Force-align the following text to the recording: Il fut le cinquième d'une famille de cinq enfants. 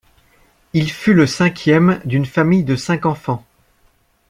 Il 0.73 0.89
fut 0.91 1.13
le 1.13 1.27
cinquième 1.27 2.01
d'une 2.05 2.25
famille 2.25 2.63
de 2.63 2.75
cinq 2.75 3.05
enfants. 3.05 3.45